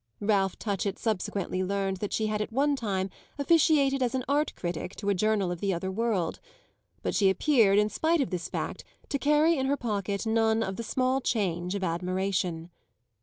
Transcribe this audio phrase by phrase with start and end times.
[0.19, 5.09] Ralph Touchett subsequently learned that she had at one time officiated as art critic to
[5.09, 6.39] a journal of the other world;
[7.03, 10.77] but she appeared, in spite of this fact, to carry in her pocket none of
[10.77, 12.71] the small change of admiration.